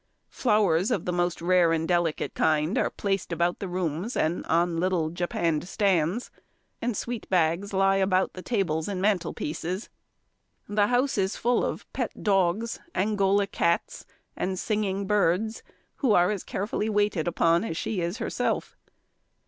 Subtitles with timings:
[0.31, 4.79] Flowers of the most rare and delicate kind are placed about the rooms and on
[4.79, 6.31] little japanned stands;
[6.81, 9.89] and sweet bags lie about the tables and mantelpieces.
[10.67, 14.03] The house is full of pet dogs, Angola cats,
[14.35, 15.61] and singing birds,
[15.97, 18.75] who are as carefully waited upon as she is herself.